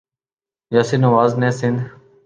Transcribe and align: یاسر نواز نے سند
یاسر 0.73 0.97
نواز 1.03 1.31
نے 1.41 1.49
سند 1.59 1.77